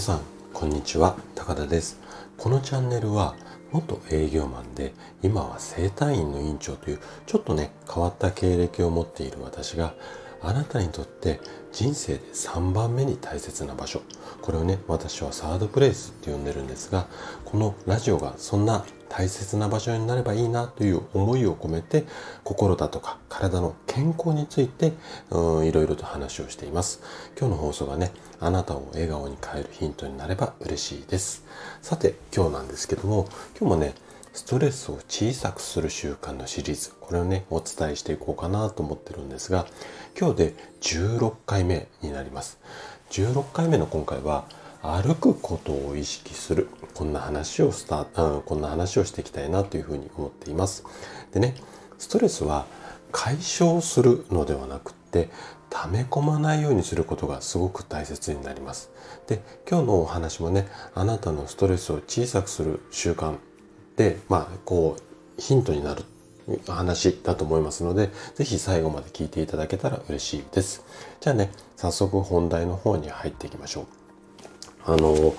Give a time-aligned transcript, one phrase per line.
[0.00, 0.20] さん
[0.54, 1.14] こんにちは。
[1.34, 2.00] 高田です。
[2.38, 3.36] このチャンネルは
[3.70, 9.92] 元営業マンで今は整体院の院長というちょっとね変わった経歴を持っている私が
[10.42, 11.40] あなたにとって
[11.72, 14.02] 人生で3番目に大切な場所。
[14.40, 17.06] これをね私はサードプレイスって呼んでるんですが
[17.44, 22.04] このラジオがそんな大切な場所になればいいなという思いを込めて
[22.44, 24.92] 心だとか体の健康について
[25.30, 27.02] うんいろいろと話をしています。
[27.38, 31.44] 今日の放送がねあなたを笑顔に変えるヒントになれば嬉しいです。
[31.82, 33.28] さて今日なんですけども
[33.58, 33.94] 今日もね
[34.32, 36.92] ストレスを小さくする習慣のシリーズ。
[37.00, 39.66] これをねお伝えしていこうかなと思ってるんですが
[40.18, 42.58] 今日で16回目になります。
[43.10, 44.44] 16回目の今回は
[44.82, 46.68] 歩くことを意識する。
[46.94, 50.84] こんな話をスターこんな話をしていきたいなというふうに思っています。
[51.32, 51.56] でね
[51.98, 52.66] ストレスは
[53.12, 55.28] 解消するのではなくって
[55.70, 58.90] 溜め込まないようにすることがすごく大切になります。
[59.26, 63.36] で今日のお話もねあなたのストレスを小さくする習慣
[63.96, 66.04] でまあこうヒントになる
[66.66, 70.84] 話だと思いますので、ぜひ最後まで聞いていただけたら嬉しいです。
[71.20, 73.86] じゃあね、早速本題の方に入っていきましょう。
[74.84, 75.34] あの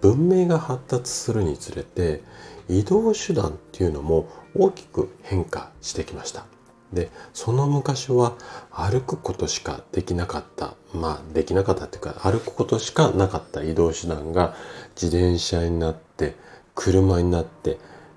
[0.00, 2.22] 文明が発達するにつれて
[2.68, 6.46] 移動手段っていうのも大きく変化してきました
[6.92, 8.34] でその昔は
[8.70, 14.54] 歩くことしかできなかったまあできなかったっていうか歩くことしかなかった移動手段が
[15.00, 16.34] 自転車になって
[16.80, 17.76] 車になって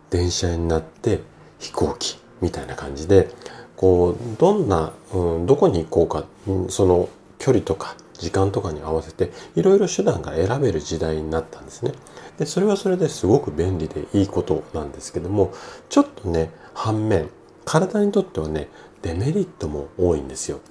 [0.10, 1.20] 電車になって
[1.60, 3.30] 飛行機みたいな感じで
[3.76, 6.26] こうどんな、うん、どこに行こうか
[6.70, 11.92] その距離とか時間とかに合わせていろいろ手段が選べる時代になったんですね。
[12.38, 15.54] でそれはそれですごく便利でいいことなんですけども
[15.90, 17.30] ちょっとね反面
[17.66, 18.70] 体にとってはね
[19.02, 20.62] デメリットも多いんですよ。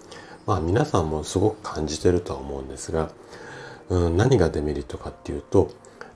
[0.47, 3.11] まあ皆さんもすごく感じてるとは思うんですが、
[3.91, 5.71] うん、何がデメリットかっていうと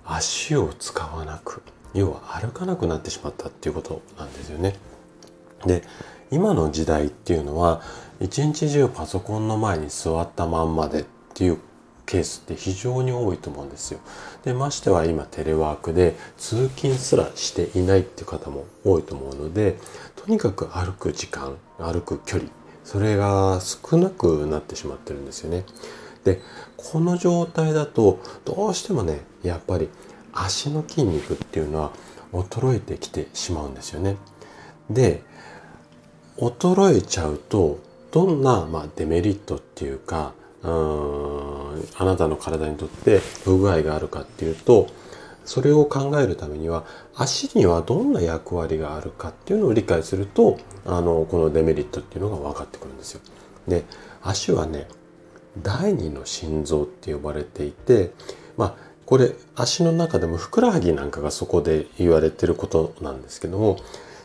[0.06, 1.62] 足を使わなく
[1.94, 4.76] 要は歩かなくなってしまったっていうことなんですよね。
[5.64, 5.82] で
[6.30, 7.82] 今の時代っていうのは
[8.20, 11.04] 一日中パソコンの前に座ったまんまでっ
[11.34, 11.58] ていう
[12.06, 14.00] ケースって非常に多いと思うんですよ。
[14.44, 19.76] で、ましては今テレワークで通勤すらしていないっていう方も多いと思うので、
[20.14, 22.48] とにかく歩く時間、歩く距離、
[22.84, 25.64] それが少なくなってしまってるんですよね。
[26.24, 26.40] で、
[26.76, 29.88] この状態だとどうしてもね、やっぱり
[30.36, 31.92] 足の筋肉っていうのは
[32.32, 34.16] 衰えてきてしまうんですよね。
[34.90, 35.22] で、
[36.38, 37.80] 衰えちゃうと
[38.10, 44.88] どんな、まあ、デメリットっていうかうーんあなたの体にとって不具合があるかっていうと
[45.44, 53.20] それを考えるためには足にはどんな役割があるかっていうのを理解するとあのこのデメリットっていうのが分かってくるんですよ。
[53.68, 53.84] で
[54.22, 54.88] 足はね
[55.62, 58.12] 第二の心臓って呼ばれていて
[58.56, 63.78] まあこれ足の中でもふくらはぎなんかがそこで言われてることなんですけども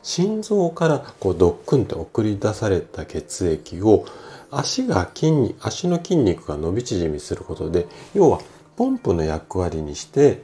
[0.03, 4.06] 心臓からこうドックンと送り出された血液を
[4.52, 8.42] 足が筋肉、足の筋肉が伸び縮みすることで、要は
[8.75, 10.44] ポンプの役割にして、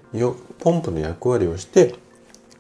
[0.60, 1.96] ポンプの役割をして、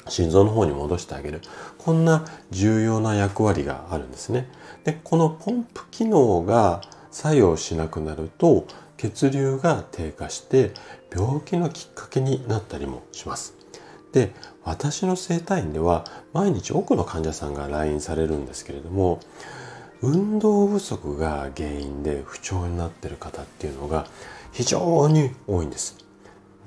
[0.10, 1.42] 心臓の方に戻してあげる。
[1.78, 4.50] こんな重要な役割があるんですね。
[4.84, 8.68] で、このポンプ機能が作用しなくなると、
[8.98, 10.72] 血流が低下して
[11.14, 13.56] 病気のきっかけになったりもします。
[14.12, 19.20] で、私の整体院では毎日多くの患者さんが来院されるんですけれども、
[20.02, 24.06] 運動不足が原因で不調になっている方っていうのが
[24.52, 25.98] 非常に多いんです。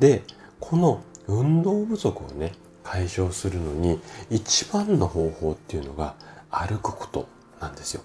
[0.00, 0.22] で、
[0.58, 2.52] この運動不足をね、
[2.82, 6.16] 解消するのに一番の方法っていうのが
[6.50, 7.28] 歩くこと
[7.60, 8.02] なんですよ。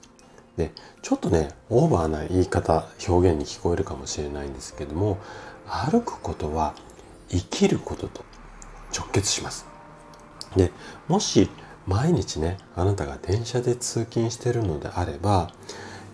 [0.57, 0.71] で、
[1.01, 5.17] ちょっとね、オーバーな言い方、表現に聞こえるかもしれないんですけども、
[5.67, 6.73] 歩くことは
[7.29, 8.23] 生きることと
[8.97, 9.65] 直結します。
[10.55, 10.71] で、
[11.07, 11.49] もし
[11.87, 15.51] 毎日ねあなたが電車で通勤してるのであれば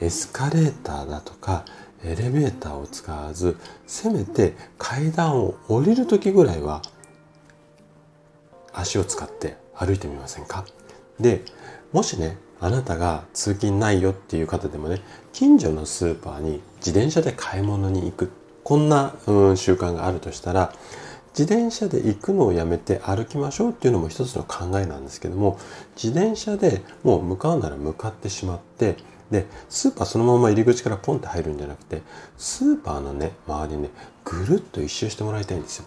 [0.01, 1.63] エスカレーターだとか
[2.03, 3.55] エレベーターを使わず
[3.88, 6.81] せめて階段を降りる時ぐらいは
[8.73, 10.65] 足を使って歩いてみませんか？
[11.19, 11.43] で
[11.93, 15.01] もしねあなたが通勤ないよっていう方でもね
[15.33, 18.31] 近所のスーパーに自転車で買い物に行く
[18.63, 20.73] こんな、うん、習慣があるとしたら
[21.37, 25.57] 自転車で行くのをやめて歩きましょうっていうのも一つの考えなんですけども
[25.95, 28.97] 自転車でもう向かうなら向かってしまって
[29.31, 32.01] でスーパーそのまま入り口からポンって入るんじゃなくて
[32.37, 33.89] スーパーのね周りにね
[34.25, 35.85] ぐるっと一周してもらいたいんですよ。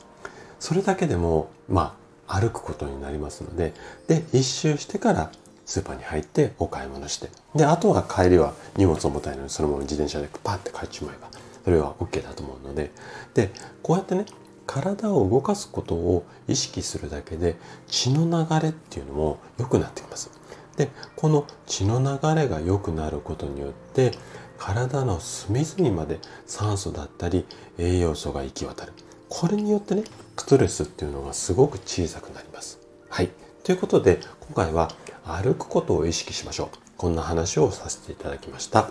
[0.59, 1.95] それだけでもま
[2.27, 3.75] あ歩くことになりますので
[4.09, 5.31] で一周してから
[5.67, 11.29] スーパーに入ってお買い物してであとは帰りは荷物重たいのにそのまま自転車でパッて帰っちまえば
[11.65, 12.91] それは OK だと思うので
[13.35, 13.51] で
[13.83, 14.27] こうやってね
[14.67, 17.57] 体を動かすことを意識するだけで
[17.87, 20.31] 血の流れっていうのも良くなってきます。
[20.77, 24.13] で、この血の流れが良くなることによって
[24.59, 27.45] 体の隅々まで酸素だったり
[27.79, 28.93] 栄養素が行き渡る。
[29.29, 30.05] これによってね、
[30.37, 32.79] ストレスっていうのがすごく小さくなります。
[33.09, 33.31] はい。
[33.63, 34.91] ということで、今回は
[35.25, 36.79] 歩くことを意識しましょう。
[36.97, 38.91] こんな話をさせていただきました。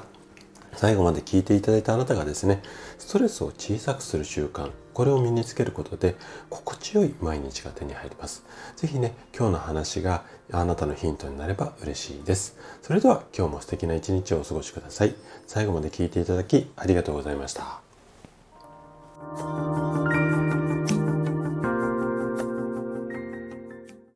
[0.75, 2.62] 最後まで聞いていただいたあなたがですね、
[2.97, 6.15] ストレスを小さくする習慣、これを身につけることで、
[6.50, 8.44] 心地よい毎日が手に入ります。
[8.75, 12.57] ぜひね、今日の話があなたのヒントになれば嬉しいです。
[12.81, 15.15] それでは今日も素敵な一日をお過ごしください。
[15.47, 17.81] 最後まで聞いていただきありがとうございました。